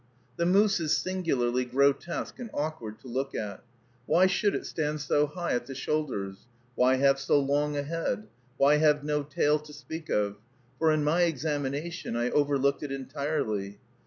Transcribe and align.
The 0.37 0.47
moose 0.47 0.79
is 0.79 0.97
singularly 0.97 1.63
grotesque 1.63 2.39
and 2.39 2.49
awkward 2.55 2.97
to 3.01 3.07
look 3.07 3.35
at. 3.35 3.63
Why 4.07 4.25
should 4.25 4.55
it 4.55 4.65
stand 4.65 4.99
so 4.99 5.27
high 5.27 5.51
at 5.53 5.67
the 5.67 5.75
shoulders? 5.75 6.47
Why 6.73 6.95
have 6.95 7.19
so 7.19 7.39
long 7.39 7.77
a 7.77 7.83
head? 7.83 8.25
Why 8.57 8.77
have 8.77 9.03
no 9.03 9.21
tail 9.21 9.59
to 9.59 9.71
speak 9.71 10.09
of? 10.09 10.37
for 10.79 10.91
in 10.91 11.03
my 11.03 11.21
examination 11.25 12.15
I 12.15 12.31
overlooked 12.31 12.81
it 12.81 12.91
entirely. 12.91 13.77